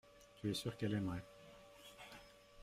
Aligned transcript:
Tu 0.39 0.49
es 0.49 0.55
sûr 0.55 0.75
qu’elle 0.77 0.95
aimerait. 0.95 1.23